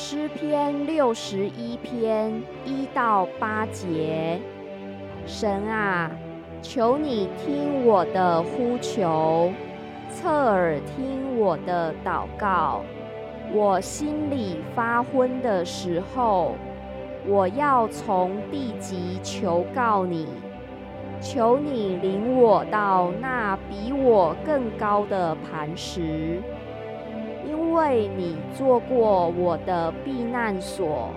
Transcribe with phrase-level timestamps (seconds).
[0.00, 2.32] 诗篇六十一篇
[2.64, 4.38] 一到八节，
[5.26, 6.08] 神啊，
[6.62, 9.50] 求你听我的呼求，
[10.08, 12.82] 侧耳听我的祷告。
[13.52, 16.54] 我心里发昏的时候，
[17.26, 20.28] 我要从地极求告你，
[21.20, 26.40] 求你领我到那比我更高的磐石。
[27.78, 31.10] 为你做过我的避难所，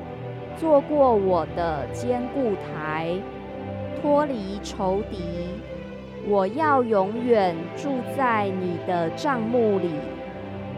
[0.55, 3.15] 做过我的坚固台，
[3.99, 5.17] 脱离仇敌，
[6.27, 9.89] 我要永远住在你的帐幕里，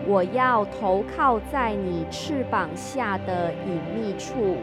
[0.07, 4.55] 我要投靠在你翅膀下的隐秘处。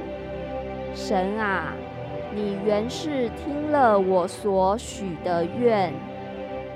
[0.94, 1.74] 神啊，
[2.34, 5.92] 你原是听了我所许的愿。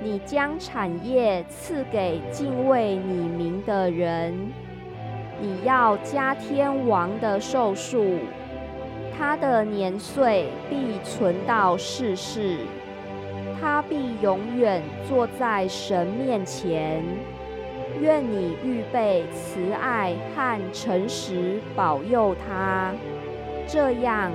[0.05, 4.53] 你将产业赐给敬畏你名的人，
[5.41, 8.19] 你要加天王的寿数，
[9.17, 12.59] 他的年岁必存到世世，
[13.59, 17.03] 他必永远坐在神面前。
[17.99, 22.93] 愿你预备慈爱和诚实保佑他，
[23.65, 24.31] 这样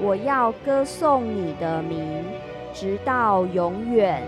[0.00, 2.24] 我要歌颂你的名，
[2.72, 4.22] 直到永远。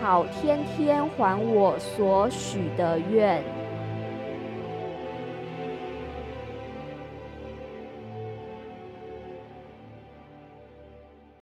[0.00, 3.42] 好，天天还我所许的愿。